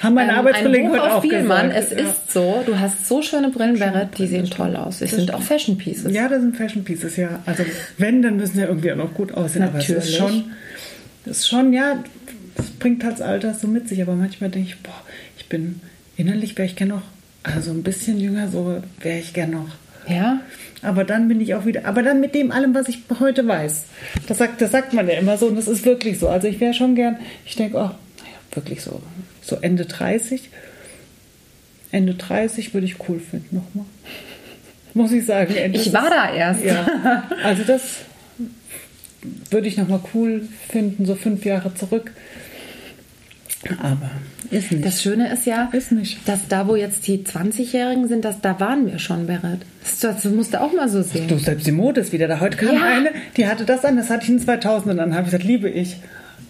Haben 0.00 0.14
meine 0.14 0.32
Ähm, 0.32 0.38
Arbeitskollegen 0.38 0.90
heute 0.90 1.14
auch 1.14 1.20
Bielmann. 1.22 1.68
gesagt, 1.68 1.92
Es 1.92 1.98
ja. 1.98 2.08
ist 2.08 2.32
so, 2.32 2.62
du 2.66 2.78
hast 2.78 3.06
so 3.06 3.22
schöne 3.22 3.50
Brillen, 3.50 3.78
die 4.16 4.26
sehen 4.26 4.48
toll 4.48 4.74
aus. 4.76 5.00
Es 5.00 5.10
sind 5.10 5.32
auch 5.34 5.42
Fashion 5.42 5.76
Pieces. 5.78 6.12
Ja, 6.14 6.28
das 6.28 6.40
sind 6.40 6.56
Fashion 6.56 6.84
Pieces, 6.84 7.16
ja. 7.16 7.40
Also 7.46 7.64
wenn, 7.98 8.22
dann 8.22 8.36
müssen 8.36 8.54
sie 8.54 8.60
ja 8.60 8.66
irgendwie 8.68 8.92
auch 8.92 8.96
noch 8.96 9.14
gut 9.14 9.32
aussehen. 9.34 9.62
Aber 9.62 9.78
es 9.78 9.88
Natürlich. 9.88 10.10
ist 10.10 10.16
schon, 10.16 10.44
das 11.26 11.38
ist 11.38 11.48
schon, 11.48 11.72
ja, 11.72 12.02
das 12.56 12.66
bringt 12.70 13.04
halt 13.04 13.14
das 13.14 13.22
Alter 13.22 13.54
so 13.54 13.66
mit 13.68 13.88
sich. 13.88 14.00
Aber 14.02 14.14
manchmal 14.14 14.50
denke 14.50 14.68
ich, 14.70 14.78
boah, 14.82 15.02
ich 15.38 15.46
bin, 15.48 15.80
innerlich 16.16 16.56
wäre 16.56 16.66
ich 16.66 16.76
gerne 16.76 16.94
noch, 16.94 17.02
also 17.42 17.70
ein 17.70 17.82
bisschen 17.82 18.18
jünger, 18.18 18.48
so 18.48 18.82
wäre 19.00 19.18
ich 19.18 19.32
gerne 19.34 19.52
noch. 19.56 19.68
Ja? 20.08 20.40
Aber 20.82 21.04
dann 21.04 21.28
bin 21.28 21.40
ich 21.42 21.54
auch 21.54 21.66
wieder, 21.66 21.84
aber 21.84 22.02
dann 22.02 22.20
mit 22.20 22.34
dem 22.34 22.52
allem, 22.52 22.74
was 22.74 22.88
ich 22.88 23.00
heute 23.20 23.46
weiß. 23.46 23.84
Das 24.28 24.38
sagt, 24.38 24.62
das 24.62 24.70
sagt 24.72 24.94
man 24.94 25.06
ja 25.06 25.14
immer 25.18 25.36
so 25.36 25.46
und 25.46 25.56
das 25.56 25.68
ist 25.68 25.84
wirklich 25.84 26.18
so. 26.18 26.28
Also 26.28 26.48
ich 26.48 26.58
wäre 26.58 26.72
schon 26.72 26.94
gern, 26.94 27.18
ich 27.44 27.54
denke, 27.56 27.76
oh, 27.76 27.80
naja, 27.80 27.94
wirklich 28.54 28.80
so, 28.80 29.00
so 29.42 29.56
Ende 29.56 29.86
30. 29.86 30.48
Ende 31.92 32.14
30 32.14 32.72
würde 32.74 32.86
ich 32.86 32.96
cool 33.08 33.20
finden 33.20 33.56
nochmal. 33.56 33.86
Muss 34.94 35.12
ich 35.12 35.24
sagen. 35.26 35.54
Ende 35.54 35.78
Ich 35.78 35.92
war 35.92 36.10
da 36.10 36.32
erst. 36.32 36.64
Ja, 36.64 37.24
also 37.44 37.62
das 37.64 37.82
würde 39.50 39.68
ich 39.68 39.76
nochmal 39.76 40.00
cool 40.14 40.48
finden, 40.68 41.04
so 41.06 41.14
fünf 41.14 41.44
Jahre 41.44 41.74
zurück. 41.74 42.12
Aber 43.82 44.10
ist 44.50 44.72
nicht. 44.72 44.84
Das 44.84 45.02
Schöne 45.02 45.30
ist 45.30 45.44
ja, 45.46 45.68
Ist 45.72 45.92
nicht. 45.92 46.26
dass 46.26 46.48
da, 46.48 46.66
wo 46.66 46.74
jetzt 46.76 47.06
die 47.06 47.18
20-Jährigen 47.18 48.08
sind, 48.08 48.24
dass, 48.24 48.40
da 48.40 48.58
waren 48.58 48.86
wir 48.90 48.98
schon, 48.98 49.26
Berit. 49.26 49.60
Das, 50.00 50.24
musst 50.24 50.54
du 50.54 50.60
auch 50.60 50.72
mal 50.72 50.88
so 50.88 51.02
sehen. 51.02 51.28
Du, 51.28 51.38
selbst 51.38 51.66
die 51.66 51.72
Mode 51.72 52.00
ist 52.00 52.12
wieder 52.12 52.26
da. 52.26 52.40
Heute 52.40 52.56
kam 52.56 52.74
Ja. 52.76 52.82
eine, 52.82 53.10
die 53.36 53.46
hatte 53.46 53.64
das 53.66 53.84
an, 53.84 53.96
das 53.96 54.08
hatte 54.08 54.24
ich 54.24 54.30
in 54.30 54.38
2000 54.40 54.98
an. 54.98 55.12
habe 55.12 55.22
ich 55.24 55.26
gesagt, 55.26 55.44
liebe 55.44 55.68
ich. 55.68 55.96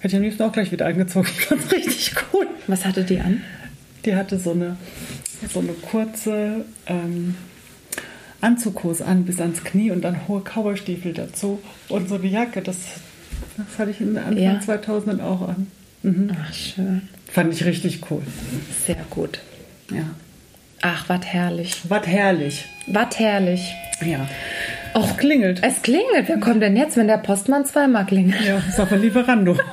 Hätte 0.01 0.09
ich 0.09 0.17
am 0.17 0.23
liebsten 0.23 0.43
auch 0.43 0.53
gleich 0.53 0.73
wieder 0.73 0.87
angezogen. 0.87 1.29
Ich 1.39 1.45
fand's 1.47 1.73
richtig 1.73 2.13
cool. 2.33 2.47
Was 2.67 2.85
hatte 2.85 3.05
die 3.05 3.21
an? 3.21 3.43
Die 4.05 4.15
hatte 4.17 4.39
so 4.39 4.53
eine, 4.53 4.77
so 5.53 5.61
eine 5.61 5.73
kurze 5.73 6.65
ähm, 6.87 7.35
Anzughose 8.41 9.05
an 9.05 9.25
bis 9.25 9.41
ans 9.41 9.63
Knie 9.65 9.91
und 9.91 10.03
dann 10.03 10.27
hohe 10.27 10.41
Cowboystiefel 10.43 11.13
dazu 11.13 11.61
und 11.89 12.09
so 12.09 12.15
eine 12.15 12.27
Jacke. 12.27 12.63
Das, 12.63 12.77
das 13.57 13.79
hatte 13.79 13.91
ich 13.91 14.01
in 14.01 14.17
Anfang 14.17 14.39
Ja. 14.39 14.61
2000 14.61 15.21
auch 15.21 15.49
an. 15.49 15.67
Ach, 16.35 16.55
schön. 16.55 17.03
Fand 17.31 17.53
ich 17.53 17.65
richtig 17.65 18.11
cool. 18.11 18.23
Sehr 18.87 18.97
gut. 19.11 19.41
Ja. 19.91 20.05
Ach, 20.81 21.07
was 21.11 21.27
herrlich. 21.27 21.77
Was 21.89 22.07
herrlich. 22.07 22.65
Was 22.87 23.19
herrlich. 23.19 23.61
Ja. 24.03 24.27
Och, 24.95 25.17
klingelt. 25.17 25.61
Es 25.63 25.83
klingelt. 25.83 26.27
Wer 26.29 26.39
kommt 26.39 26.63
denn 26.63 26.77
jetzt, 26.77 26.97
wenn 26.97 27.07
der 27.07 27.19
Postmann 27.19 27.65
zweimal 27.65 28.07
klingelt? 28.07 28.41
Ja, 28.45 28.61
ist 28.69 28.81
auf 28.81 28.91
ein 28.93 29.01
Lieferando. 29.01 29.57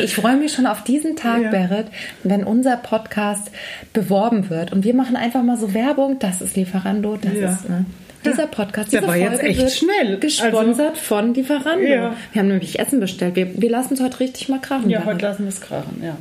Ich 0.00 0.14
freue 0.14 0.36
mich 0.36 0.52
schon 0.52 0.66
auf 0.66 0.84
diesen 0.84 1.16
Tag, 1.16 1.40
Ja. 1.42 1.50
Berit, 1.50 1.86
wenn 2.22 2.44
unser 2.44 2.76
Podcast 2.76 3.50
beworben 3.94 4.50
wird. 4.50 4.70
Und 4.72 4.84
wir 4.84 4.94
machen 4.94 5.16
einfach 5.16 5.42
mal 5.42 5.56
so 5.56 5.72
Werbung. 5.72 6.18
Das 6.18 6.42
ist 6.42 6.56
Lieferando, 6.56 7.16
das 7.16 7.32
Ja. 7.34 7.52
ist. 7.52 7.68
Ne? 7.68 7.86
Dieser. 8.24 8.46
Podcast, 8.48 8.92
Der 8.92 9.00
diese 9.00 9.10
war 9.10 9.16
jetzt 9.16 9.34
Folge 9.40 9.46
echt 9.48 9.58
wird 9.60 9.70
schnell. 9.72 10.18
gesponsert 10.18 10.98
von 10.98 11.32
Lieferando. 11.32 11.86
Ja. 11.86 12.14
Wir 12.32 12.40
haben 12.42 12.48
nämlich 12.48 12.78
Essen 12.78 13.00
bestellt. 13.00 13.34
Wir, 13.36 13.60
wir 13.60 13.70
lassen 13.70 13.94
es 13.94 14.00
heute 14.00 14.20
richtig 14.20 14.48
mal 14.48 14.60
krachen. 14.60 14.90
Ja, 14.90 14.98
Berit. 15.00 15.14
heute 15.14 15.26
lassen 15.26 15.42
wir 15.44 15.48
es 15.48 15.60
krachen, 15.60 16.02
ja. 16.02 16.16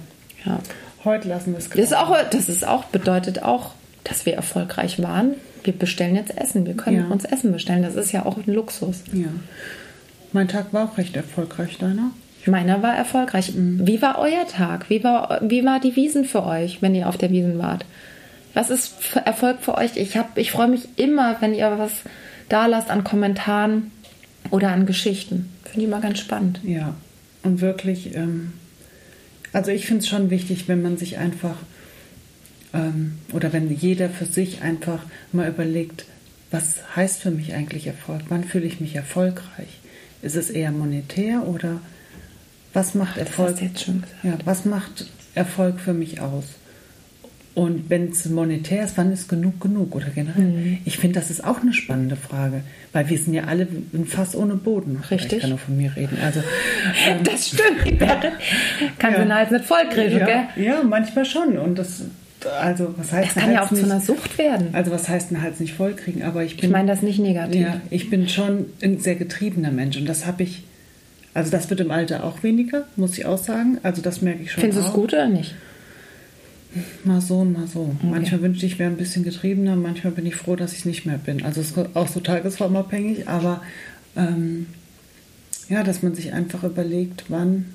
ja. 0.45 0.59
Heute 1.03 1.27
lassen 1.27 1.51
wir 1.51 1.57
es 1.57 1.65
Das 1.65 1.71
krachen. 1.73 1.83
ist 1.83 1.95
auch, 1.97 2.15
das 2.31 2.47
ist 2.49 2.65
auch, 2.65 2.85
bedeutet 2.85 3.43
auch, 3.43 3.71
dass 4.05 4.25
wir 4.25 4.33
erfolgreich 4.35 5.01
waren. 5.03 5.33
Wir 5.65 5.73
bestellen 5.73 6.15
jetzt 6.15 6.35
Essen. 6.37 6.65
Wir 6.65 6.75
können 6.75 6.97
Ja. 6.99 7.07
uns 7.07 7.25
Essen 7.25 7.51
bestellen. 7.51 7.81
Das 7.83 7.95
ist 7.95 8.11
ja 8.11 8.25
auch 8.25 8.37
ein 8.37 8.45
Luxus. 8.53 8.97
Ja. 9.11 9.27
Mein 10.31 10.47
Tag 10.47 10.73
war 10.73 10.85
auch 10.85 10.97
recht 10.97 11.15
erfolgreich, 11.15 11.77
deiner? 11.77 12.11
Meiner 12.45 12.83
war 12.83 12.95
erfolgreich. 12.95 13.51
Wie 13.55 14.01
war 14.03 14.19
euer 14.19 14.47
Tag? 14.47 14.89
Wie 14.89 15.03
war, 15.03 15.39
wie 15.41 15.65
war 15.65 15.79
die 15.79 15.95
Wiesen 15.95 16.25
für 16.25 16.45
euch, 16.45 16.81
wenn 16.81 16.93
ihr 16.93 17.09
auf 17.09 17.17
der 17.17 17.31
Wiesen 17.31 17.57
wart? 17.57 17.85
Was 18.53 18.69
ist 18.69 18.93
Erfolg 19.25 19.57
für 19.61 19.75
euch? 19.75 19.97
Ich, 19.97 20.15
hab- 20.15 20.37
ich 20.37 20.51
freue 20.51 20.67
mich 20.67 20.87
immer, 20.97 21.35
wenn 21.41 21.53
ihr 21.55 21.73
was 21.79 21.91
da 22.47 22.67
lasst 22.67 22.91
an 22.91 23.03
Kommentaren 23.03 23.89
oder 24.51 24.69
an 24.69 24.85
Geschichten. 24.85 25.49
Finde 25.63 25.85
ich 25.85 25.89
mal 25.91 26.01
ganz 26.01 26.19
spannend. 26.19 26.59
Ja, 26.63 26.93
und 27.41 27.61
wirklich, 27.61 28.15
ähm, 28.15 28.53
also 29.51 29.71
ich 29.71 29.87
finde 29.87 30.03
es 30.03 30.07
schon 30.07 30.29
wichtig, 30.29 30.67
wenn 30.67 30.81
man 30.83 30.97
sich 30.97 31.17
einfach, 31.17 31.55
ähm, 32.75 33.13
oder 33.33 33.53
wenn 33.53 33.71
jeder 33.73 34.09
für 34.09 34.25
sich 34.25 34.61
einfach 34.61 34.99
mal 35.31 35.47
überlegt, 35.49 36.05
was 36.51 36.75
heißt 36.95 37.21
für 37.21 37.31
mich 37.31 37.53
eigentlich 37.53 37.87
Erfolg? 37.87 38.21
Wann 38.29 38.43
fühle 38.43 38.65
ich 38.65 38.79
mich 38.79 38.95
erfolgreich? 38.95 39.79
Ist 40.21 40.35
es 40.35 40.49
eher 40.49 40.71
monetär 40.71 41.47
oder 41.47 41.79
was 42.73 42.93
macht 42.93 43.17
Erfolg? 43.17 43.57
du 43.57 43.79
schon 43.79 44.01
gesagt. 44.01 44.23
Ja, 44.23 44.37
was 44.45 44.65
macht 44.65 45.07
Erfolg 45.33 45.79
für 45.79 45.93
mich 45.93 46.19
aus? 46.21 46.45
Und 47.53 47.89
wenn 47.89 48.09
es 48.09 48.25
monetär 48.25 48.83
ist, 48.83 48.97
wann 48.97 49.13
ist 49.13 49.29
genug 49.29 49.61
genug 49.61 49.95
oder 49.95 50.07
generell? 50.07 50.43
Mhm. 50.43 50.77
Ich 50.83 50.97
finde, 50.97 51.19
das 51.21 51.29
ist 51.31 51.41
auch 51.41 51.61
eine 51.61 51.71
spannende 51.71 52.17
Frage, 52.17 52.63
weil 52.91 53.07
wir 53.09 53.17
sind 53.17 53.33
ja 53.33 53.45
alle 53.45 53.65
ein 53.93 54.05
Fass 54.05 54.35
ohne 54.35 54.55
Boden. 54.55 55.01
Richtig. 55.09 55.33
Ich 55.33 55.39
kann 55.39 55.51
nur 55.51 55.59
von 55.59 55.77
mir 55.77 55.95
reden. 55.95 56.17
Also 56.21 56.41
ähm, 57.07 57.23
Das 57.23 57.47
stimmt, 57.47 57.79
die 57.85 57.91
Berit 57.93 58.33
kann 58.99 59.13
Ja. 59.13 59.19
den 59.19 59.33
Hals 59.33 59.51
nicht 59.51 59.63
vollkriegen, 59.65 60.19
ja, 60.19 60.25
gell? 60.25 60.65
ja, 60.65 60.83
manchmal 60.83 61.23
schon. 61.23 61.57
Und 61.57 61.79
das, 61.79 62.01
also 62.45 62.93
was 62.97 63.11
heißt 63.11 63.35
Das 63.35 63.43
kann 63.43 63.51
ja 63.51 63.63
auch 63.63 63.69
zu 63.69 63.83
einer 63.83 63.95
nicht, 63.95 64.05
Sucht 64.07 64.37
werden. 64.37 64.69
Also 64.73 64.91
was 64.91 65.09
heißt 65.09 65.31
einen 65.31 65.41
Hals 65.41 65.59
nicht 65.59 65.73
vollkriegen? 65.73 66.23
Aber 66.23 66.43
ich 66.43 66.57
bin 66.57 66.65
Ich 66.65 66.71
meine 66.71 66.87
das 66.87 67.01
nicht 67.01 67.19
negativ. 67.19 67.61
ja, 67.61 67.81
ich 67.89 68.09
bin 68.09 68.27
schon 68.29 68.65
ein 68.81 68.99
sehr 68.99 69.15
getriebener 69.15 69.71
Mensch 69.71 69.97
und 69.97 70.05
das 70.07 70.25
habe 70.25 70.43
ich. 70.43 70.63
Also 71.33 71.51
das 71.51 71.69
wird 71.69 71.81
im 71.81 71.91
Alter 71.91 72.23
auch 72.23 72.43
weniger, 72.43 72.85
muss 72.95 73.17
ich 73.17 73.25
auch 73.25 73.37
sagen. 73.37 73.79
Also 73.83 74.01
das 74.01 74.21
merke 74.21 74.43
ich 74.43 74.51
schon. 74.51 74.61
Findest 74.61 74.83
du 74.83 74.87
es 74.87 74.93
gut 74.93 75.13
oder 75.13 75.27
nicht? 75.27 75.53
Mal 77.03 77.21
so 77.21 77.39
und 77.39 77.53
mal 77.53 77.67
so. 77.67 77.95
Manchmal 78.01 78.41
wünschte 78.41 78.65
ich, 78.65 78.73
ich 78.73 78.79
wäre 78.79 78.89
ein 78.89 78.97
bisschen 78.97 79.23
getriebener, 79.23 79.75
manchmal 79.75 80.11
bin 80.11 80.25
ich 80.25 80.35
froh, 80.35 80.55
dass 80.55 80.73
ich 80.73 80.79
es 80.79 80.85
nicht 80.85 81.05
mehr 81.05 81.17
bin. 81.17 81.43
Also 81.43 81.61
es 81.61 81.71
ist 81.71 81.95
auch 81.95 82.07
so 82.07 82.19
tagesformabhängig, 82.19 83.27
aber 83.29 83.61
ähm, 84.17 84.67
ja, 85.69 85.83
dass 85.83 86.03
man 86.03 86.15
sich 86.15 86.33
einfach 86.33 86.63
überlegt, 86.63 87.25
wann, 87.29 87.65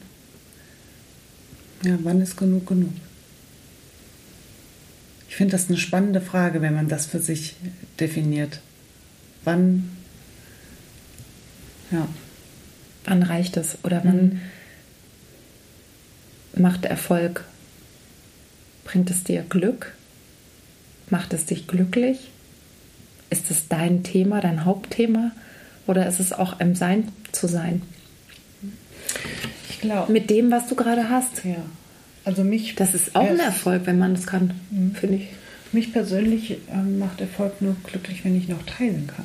ja, 1.82 1.98
wann 2.02 2.20
ist 2.20 2.36
genug 2.36 2.66
genug. 2.66 2.90
Ich 5.30 5.36
finde 5.36 5.52
das 5.52 5.68
eine 5.68 5.78
spannende 5.78 6.20
Frage, 6.20 6.60
wenn 6.60 6.74
man 6.74 6.88
das 6.88 7.06
für 7.06 7.20
sich 7.20 7.56
definiert. 7.98 8.60
Wann, 9.44 9.88
ja, 11.90 12.06
Wann 13.04 13.22
reicht 13.22 13.56
es? 13.56 13.78
Oder 13.82 14.02
wann 14.04 14.40
macht 16.54 16.84
Erfolg? 16.84 17.44
Bringt 18.84 19.10
es 19.10 19.24
dir 19.24 19.42
Glück? 19.42 19.94
Macht 21.08 21.32
es 21.32 21.46
dich 21.46 21.66
glücklich? 21.66 22.30
Ist 23.30 23.50
es 23.50 23.68
dein 23.68 24.02
Thema, 24.02 24.40
dein 24.40 24.64
Hauptthema? 24.64 25.32
Oder 25.86 26.06
ist 26.06 26.20
es 26.20 26.32
auch 26.32 26.60
im 26.60 26.74
Sein 26.74 27.08
zu 27.32 27.46
sein? 27.46 27.82
ich 29.70 29.80
glaube. 29.80 30.12
Mit 30.12 30.28
dem, 30.30 30.50
was 30.50 30.68
du 30.68 30.74
gerade 30.74 31.08
hast. 31.08 31.44
Ja, 31.44 31.64
also 32.24 32.44
mich. 32.44 32.74
Das 32.74 32.94
ist 32.94 33.14
auch 33.16 33.28
ein 33.28 33.40
Erfolg, 33.40 33.82
wenn 33.86 33.98
man 33.98 34.14
das 34.14 34.26
kann, 34.26 34.52
finde 34.94 35.16
ich. 35.16 35.28
Mich 35.72 35.92
persönlich 35.92 36.58
ähm, 36.72 36.98
macht 36.98 37.20
Erfolg 37.20 37.62
nur 37.62 37.76
glücklich, 37.84 38.24
wenn 38.24 38.36
ich 38.36 38.48
noch 38.48 38.62
teilen 38.64 39.06
kann. 39.06 39.24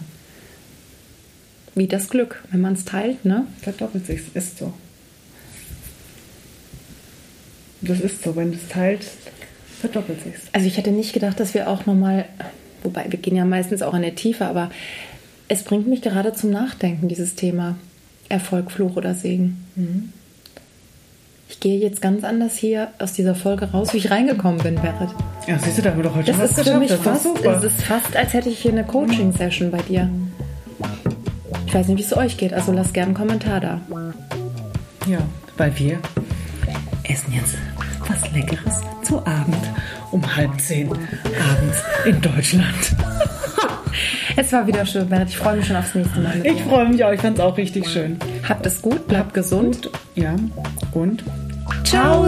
Wie 1.73 1.87
das 1.87 2.07
Glück, 2.09 2.43
wenn 2.51 2.61
man 2.61 2.73
es 2.73 2.85
teilt, 2.85 3.25
ne? 3.25 3.47
Verdoppelt 3.61 4.05
sich, 4.05 4.21
ist 4.33 4.59
so. 4.59 4.73
Das 7.81 7.99
ist 7.99 8.23
so, 8.23 8.35
wenn 8.35 8.51
du 8.51 8.57
es 8.57 8.67
teilst, 8.69 9.17
verdoppelt 9.79 10.23
sich. 10.23 10.33
Also 10.53 10.67
ich 10.67 10.77
hätte 10.77 10.91
nicht 10.91 11.13
gedacht, 11.13 11.39
dass 11.39 11.53
wir 11.53 11.69
auch 11.69 11.85
nochmal, 11.85 12.25
wobei 12.83 13.05
wir 13.09 13.19
gehen 13.19 13.35
ja 13.35 13.45
meistens 13.45 13.81
auch 13.81 13.93
in 13.93 14.03
der 14.03 14.15
Tiefe, 14.15 14.45
aber 14.45 14.71
es 15.47 15.63
bringt 15.63 15.87
mich 15.87 16.01
gerade 16.01 16.33
zum 16.33 16.51
Nachdenken, 16.51 17.07
dieses 17.07 17.35
Thema 17.35 17.77
Erfolg, 18.29 18.71
Fluch 18.71 18.95
oder 18.95 19.13
Segen. 19.13 19.63
Ich 21.47 21.59
gehe 21.59 21.79
jetzt 21.79 22.01
ganz 22.01 22.23
anders 22.23 22.55
hier 22.55 22.89
aus 22.99 23.13
dieser 23.13 23.35
Folge 23.35 23.71
raus, 23.71 23.93
wie 23.93 23.97
ich 23.97 24.09
reingekommen 24.11 24.59
bin, 24.61 24.75
Berit. 24.75 25.09
Ja, 25.47 25.57
siehst 25.59 25.77
du, 25.77 25.81
da 25.83 25.91
haben 25.91 25.97
wir 25.97 26.03
doch 26.03 26.15
heute 26.15 26.31
Das 26.31 26.35
schon 26.37 26.43
was 26.43 26.49
ist 26.51 26.57
für 26.57 26.79
geschafft. 26.79 26.79
mich 26.79 26.89
Das 26.89 26.99
fast, 27.23 27.45
es 27.45 27.63
ist 27.73 27.83
fast, 27.83 28.15
als 28.17 28.33
hätte 28.33 28.49
ich 28.49 28.59
hier 28.59 28.71
eine 28.71 28.83
Coaching-Session 28.83 29.71
bei 29.71 29.77
dir. 29.83 30.09
Ich 31.67 31.73
weiß 31.73 31.87
nicht, 31.87 31.97
wie 31.97 32.03
es 32.03 32.15
euch 32.17 32.37
geht, 32.37 32.53
also 32.53 32.71
lasst 32.71 32.93
gerne 32.93 33.07
einen 33.09 33.15
Kommentar 33.17 33.59
da. 33.59 33.81
Ja, 35.07 35.19
weil 35.57 35.77
wir 35.77 35.99
essen 37.03 37.31
jetzt 37.33 37.55
was 38.07 38.31
Leckeres 38.33 38.81
zu 39.03 39.19
Abend 39.19 39.55
um 40.11 40.35
halb 40.35 40.59
zehn 40.59 40.87
abends 40.91 41.83
in 42.05 42.21
Deutschland. 42.21 42.95
Es 44.37 44.51
war 44.51 44.67
wieder 44.67 44.85
schön, 44.85 45.07
Berit. 45.07 45.29
Ich 45.29 45.37
freue 45.37 45.55
mich 45.55 45.67
schon 45.67 45.77
aufs 45.77 45.95
nächste 45.95 46.19
Mal 46.19 46.45
Ich 46.45 46.61
freue 46.63 46.89
mich 46.89 47.01
auch, 47.05 47.11
ich 47.13 47.21
fand 47.21 47.37
es 47.37 47.43
auch 47.43 47.55
richtig 47.55 47.87
schön. 47.87 48.17
Habt 48.47 48.65
es 48.65 48.81
gut, 48.81 49.07
bleibt 49.07 49.33
gesund. 49.33 49.89
Ja, 50.15 50.35
und 50.95 51.23
Ciao. 51.83 52.25